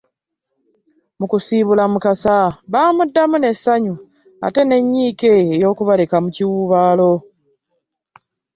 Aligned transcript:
Mukusiibula 1.19 1.83
Mukasa 1.93 2.35
bamuddamu 2.71 3.35
n'essanyu 3.39 3.95
ate 4.45 4.61
n'ennyiike 4.65 5.31
y'okubaleka 5.61 6.15
mu 6.23 6.29
kiwuubaalo! 6.35 7.11